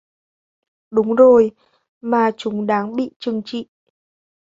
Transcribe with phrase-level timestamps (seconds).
[0.91, 1.51] Đúng rồi
[2.01, 3.67] mà chúng đánh bị trừng trị